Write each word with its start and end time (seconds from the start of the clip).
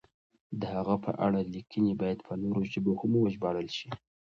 د 0.59 0.61
هغه 0.75 0.95
په 1.05 1.11
اړه 1.25 1.39
لیکنې 1.53 1.93
باید 2.01 2.19
په 2.27 2.33
نورو 2.41 2.61
ژبو 2.73 2.91
هم 2.99 3.11
وژباړل 3.17 3.67
شي. 3.77 3.89